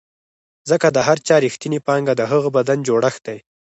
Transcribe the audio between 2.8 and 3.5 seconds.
جوړښت دی.